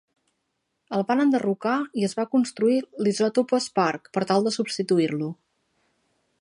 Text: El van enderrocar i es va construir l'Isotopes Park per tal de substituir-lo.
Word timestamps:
El 0.99 1.03
van 1.09 1.21
enderrocar 1.25 1.73
i 2.01 2.07
es 2.07 2.17
va 2.21 2.25
construir 2.33 2.79
l'Isotopes 3.05 3.69
Park 3.81 4.11
per 4.17 4.27
tal 4.33 4.49
de 4.49 4.55
substituir-lo. 4.59 5.33